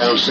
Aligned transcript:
House. 0.00 0.30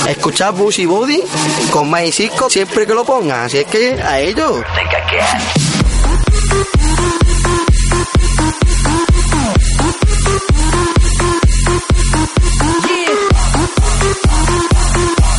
Escuchar 0.07 0.53
Busy 0.53 0.85
Body 0.85 1.21
con 1.71 1.89
Mayer 1.89 2.13
Cisco 2.13 2.49
siempre 2.49 2.85
que 2.85 2.93
lo 2.93 3.05
pongan. 3.05 3.45
Así 3.45 3.57
es 3.57 3.65
que 3.65 4.01
a 4.01 4.19
ellos. 4.19 4.61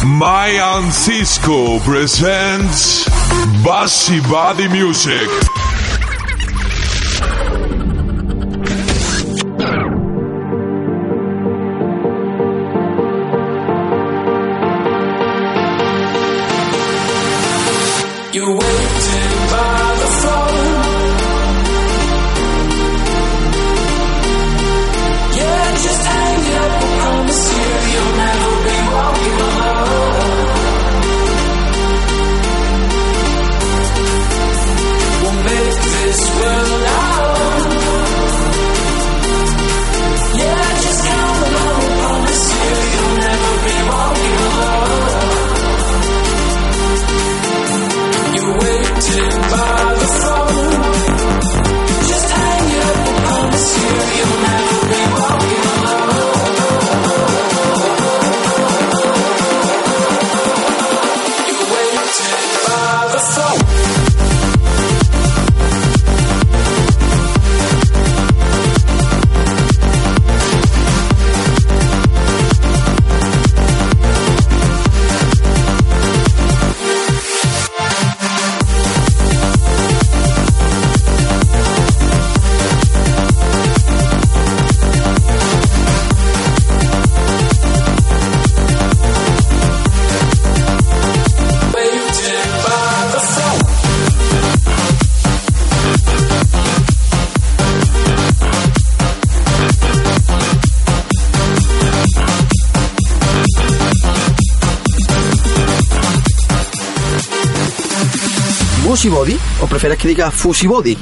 Mayan 0.05 0.93
Cisco 0.93 1.81
presents 1.85 3.07
Bassy 3.65 4.21
Body 4.21 4.69
Music. 4.69 5.29
Busy 109.03 109.11
Body, 109.13 109.41
o 109.61 109.67
prefieres 109.67 109.99
que 109.99 110.07
diga 110.07 110.31
Fusy 110.31 110.69
Body. 110.69 110.97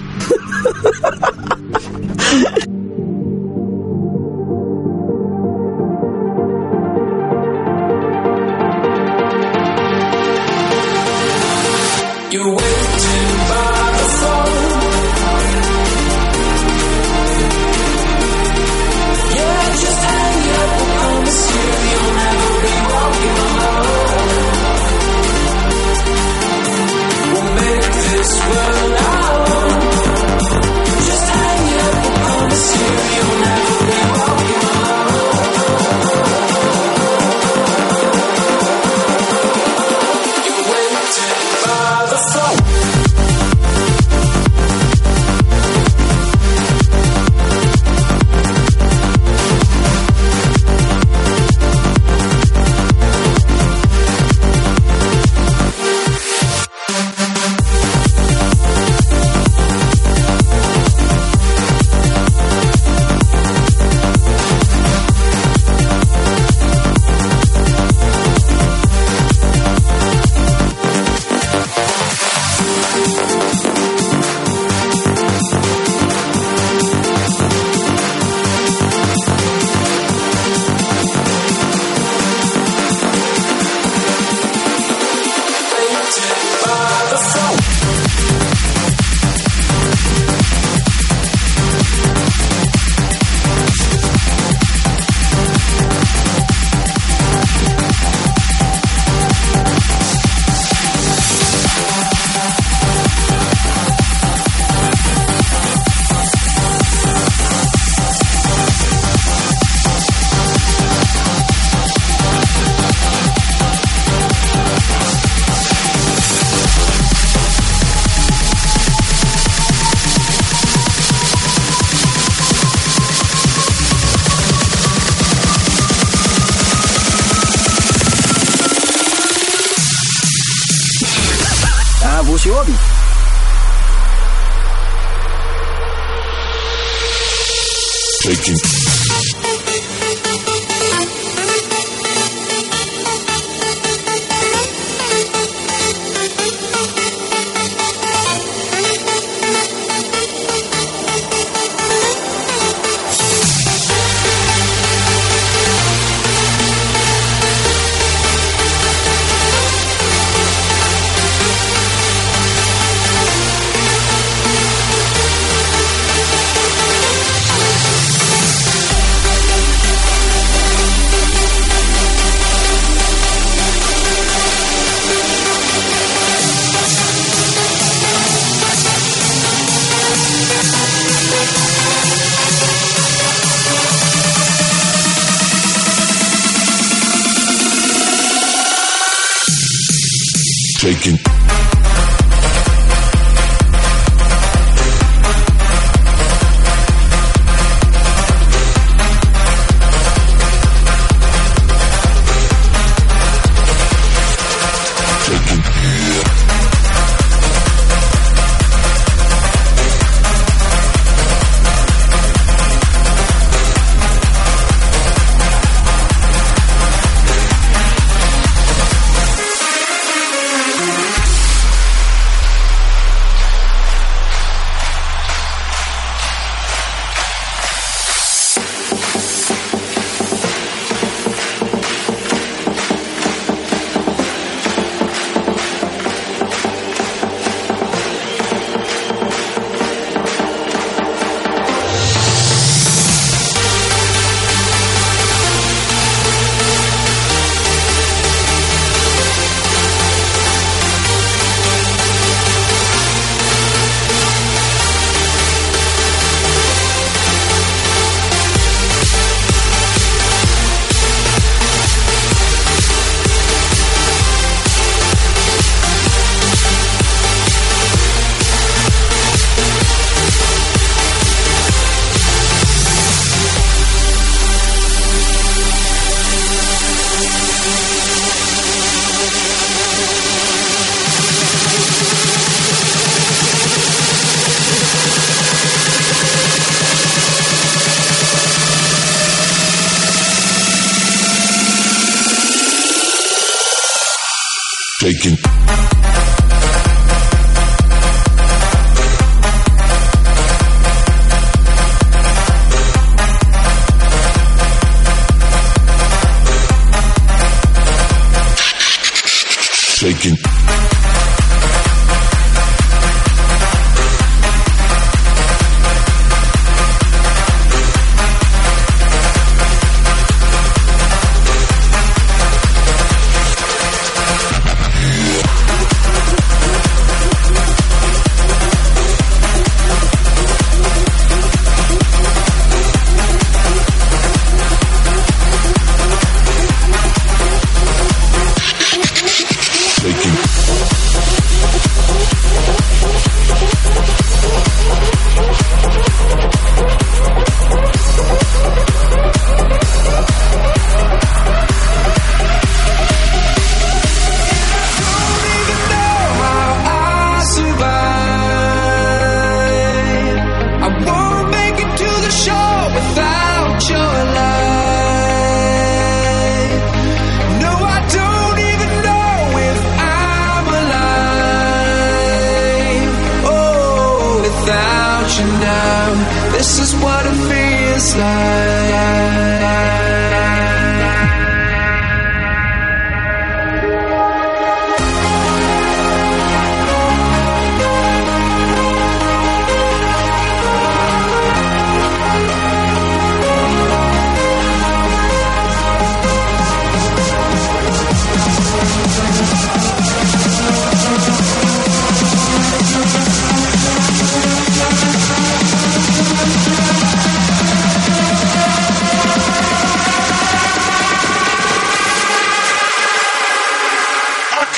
shaking. 190.80 191.29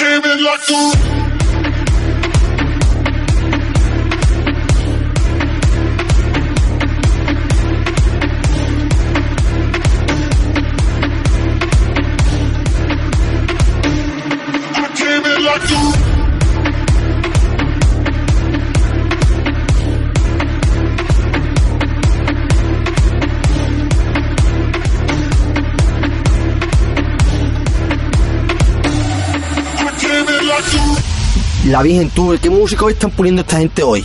dreaming 0.03 0.43
like 0.43 0.69
you. 0.69 1.22
La 31.73 31.81
Virgen, 31.83 32.11
tú, 32.11 32.37
¿qué 32.39 32.51
músicos 32.51 32.93
están 32.93 33.11
poniendo 33.13 33.41
esta 33.41 33.57
gente 33.57 33.83
hoy? 33.83 34.05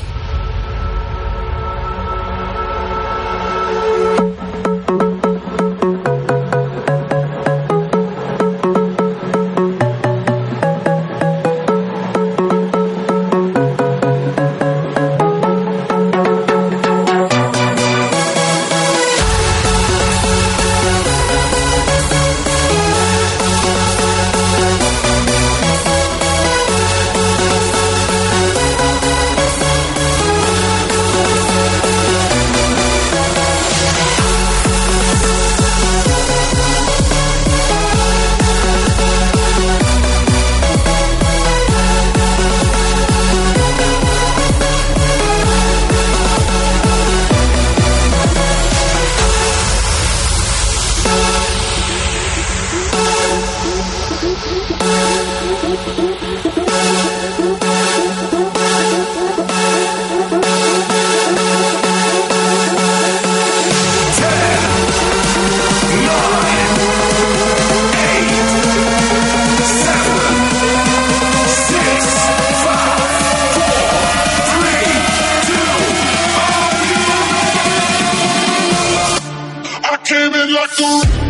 Came 80.07 80.33
in 80.33 80.53
like 80.53 80.79
a 80.79 81.26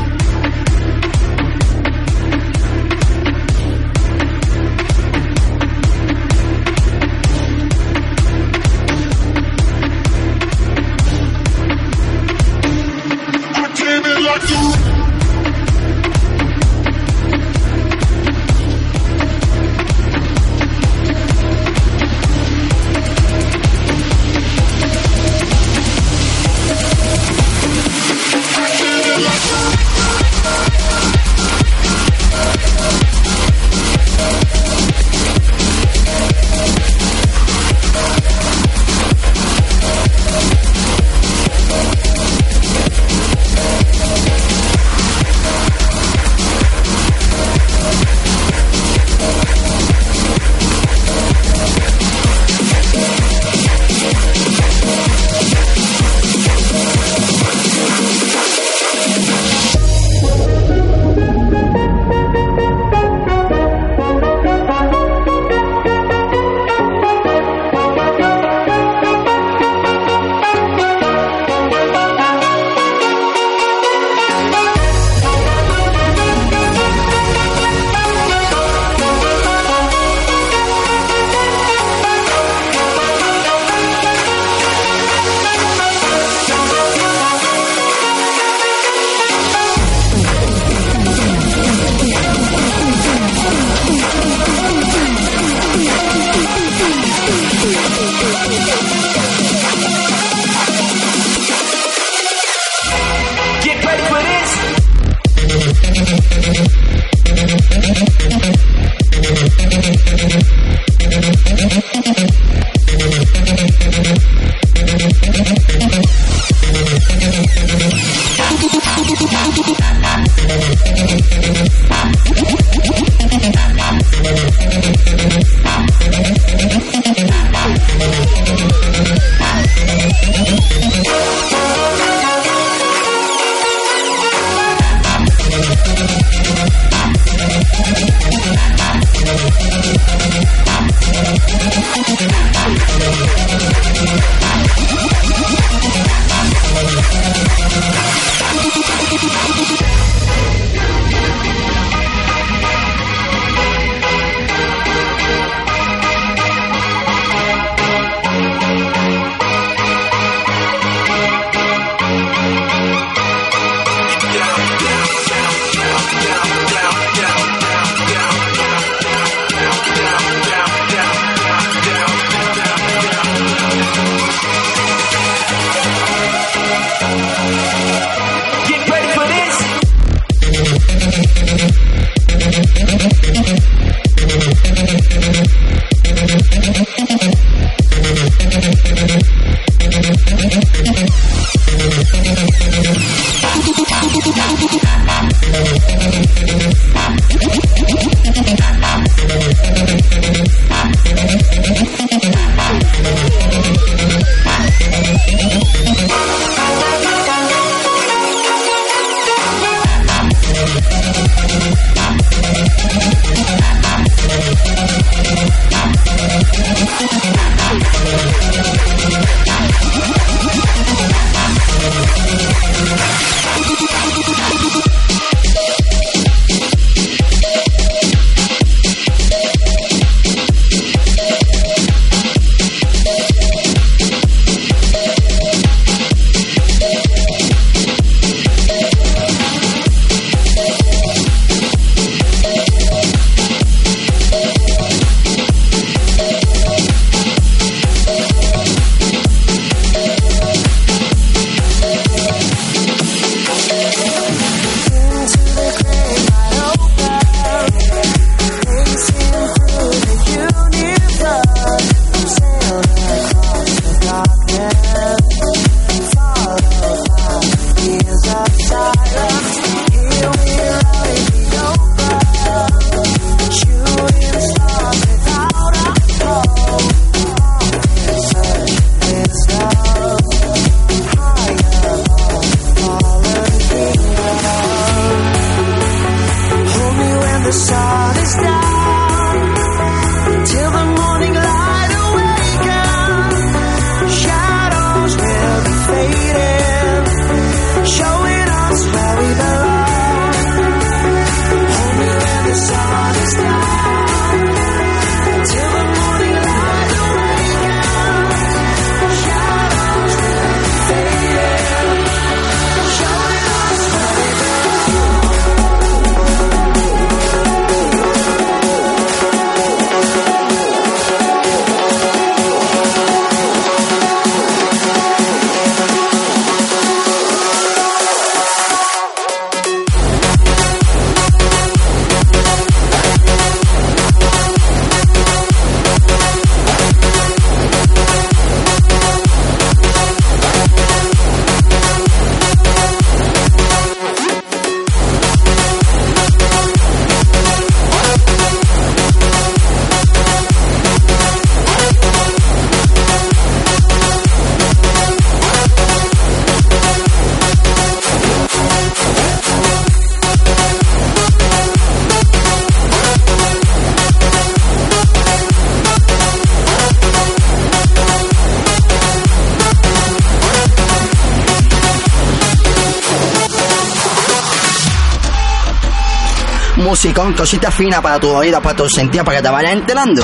música, 376.87 377.21
cositas 377.35 377.73
finas 377.73 377.99
para 377.99 378.17
tu 378.17 378.29
oído, 378.29 378.61
para 378.61 378.75
tu 378.77 378.87
sentido, 378.87 379.25
para 379.25 379.37
que 379.37 379.43
te 379.43 379.49
vayas 379.49 379.73
enterando. 379.73 380.23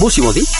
Khan 0.00 0.59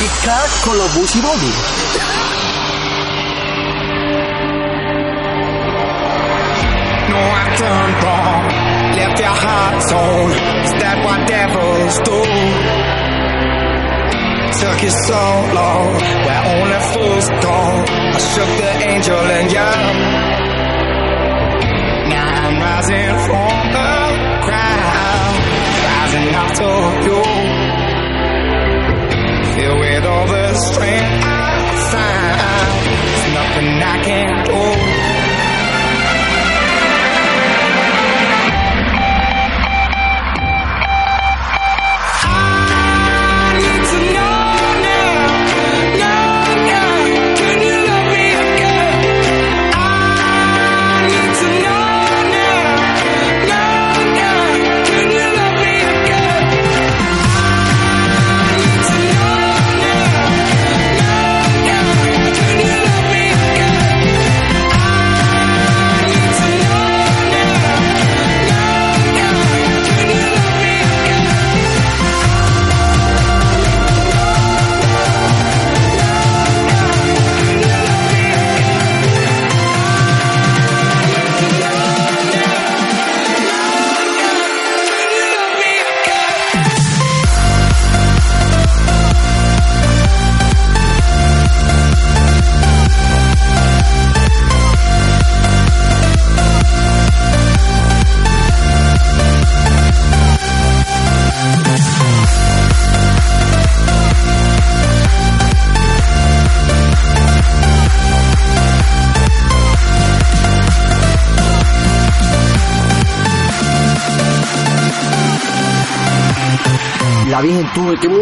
los 0.00 0.94
Busy 0.94 1.20
Body. 1.20 1.52
No, 7.08 7.18
I 7.18 7.56
done 7.58 7.92
wrong. 8.02 8.44
Left 8.94 9.18
your 9.18 9.28
heart 9.28 9.88
torn. 9.88 10.30
Is 10.62 10.72
that 10.82 10.96
what 11.04 11.26
devils 11.26 11.98
do? 12.06 12.18
Took 14.60 14.82
you 14.82 14.90
so 14.90 15.37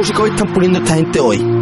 tú, 0.07 0.13
¿qué 0.13 0.23
músicos 0.23 0.31
están 0.31 0.53
poniendo 0.53 0.79
esta 0.79 0.95
gente 0.95 1.21
hoy? 1.21 1.56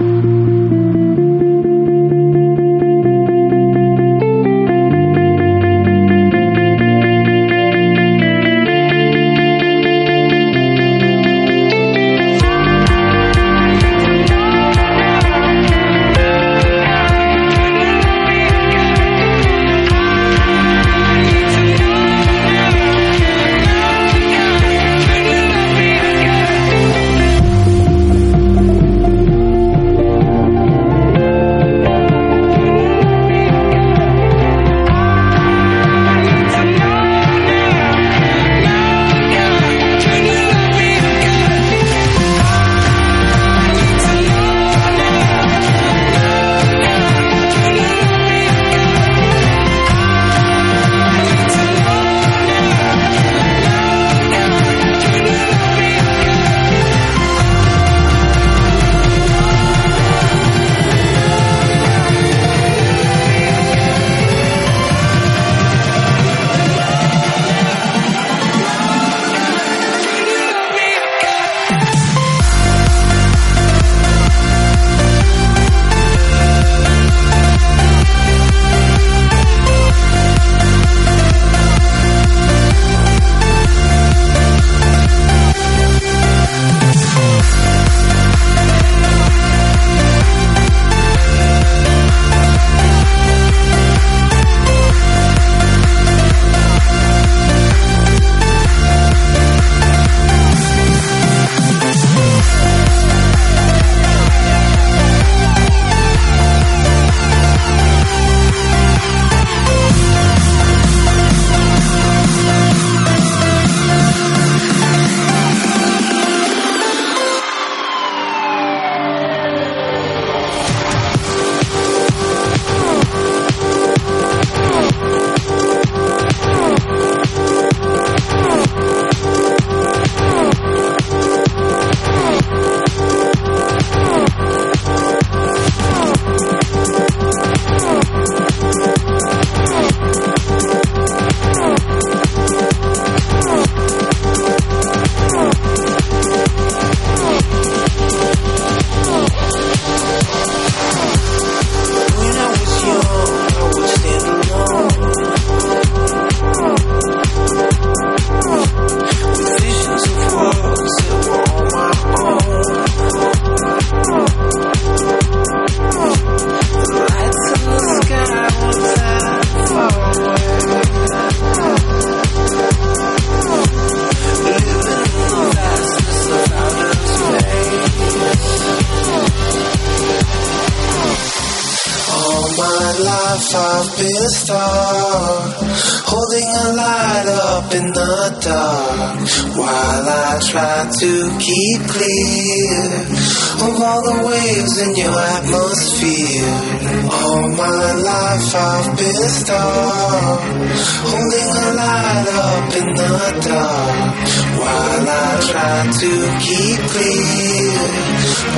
to 206.05 206.11
keep 206.39 206.81
clear 206.93 207.81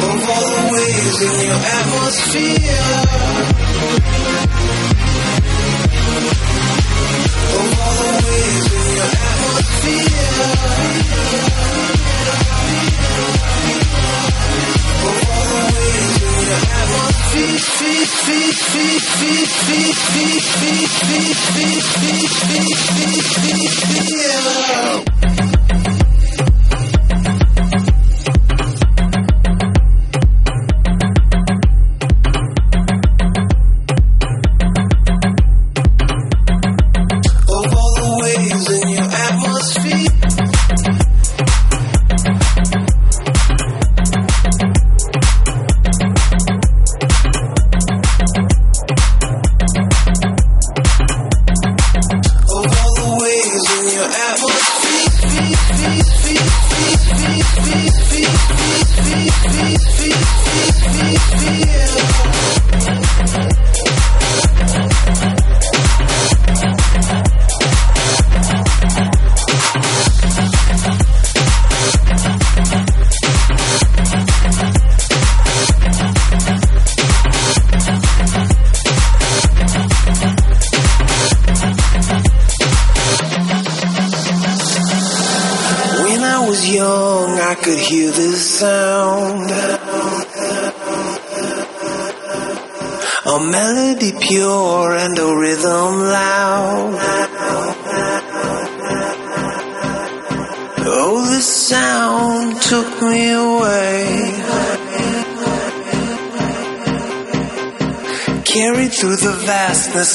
of 0.03 0.18
all 0.28 0.47
the 0.51 0.62
ways 0.72 1.16
in 1.22 1.34
your 1.47 1.61
atmosphere. 1.78 2.90
Of 7.55 7.68
all 7.78 7.94
the 8.03 8.11
ways 8.26 8.66
in 8.74 8.86
your 8.99 9.11
atmosphere. 9.30 10.36
Of 15.07 15.18
all 15.30 15.47
the 15.47 15.62
ways 15.76 16.16
in 16.18 16.42
your 16.51 16.62
atmosphere. 16.82 17.07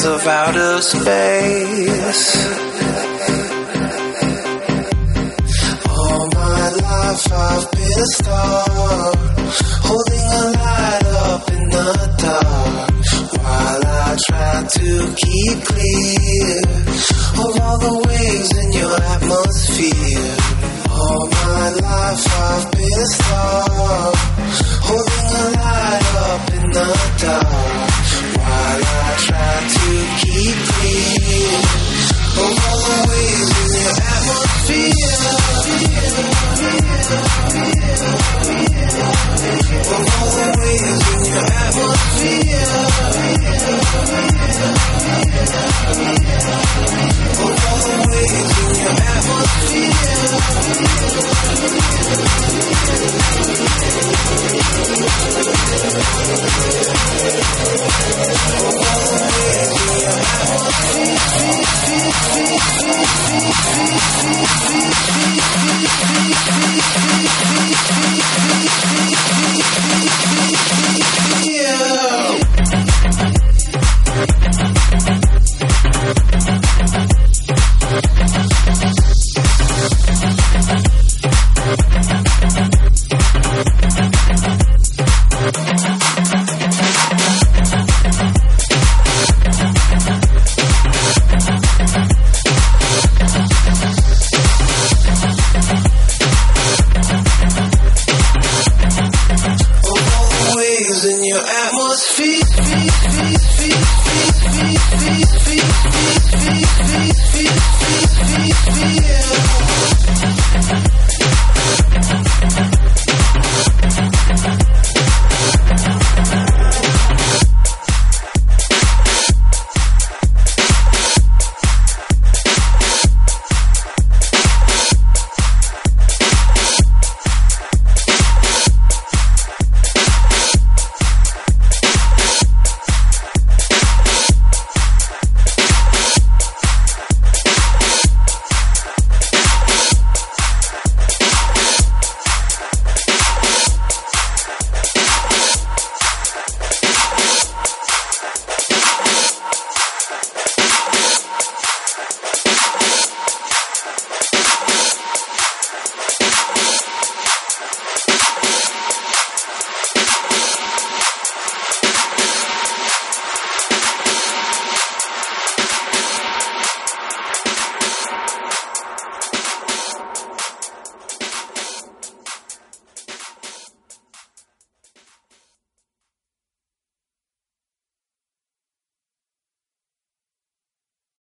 of 0.06 0.26
outer 0.26 0.82
space. 0.82 2.51